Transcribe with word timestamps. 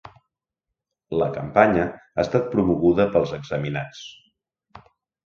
La 1.19 1.27
campanya 1.35 1.83
ha 1.89 2.23
estat 2.27 2.47
promoguda 2.55 3.07
pels 3.17 3.35
examinats 3.39 4.01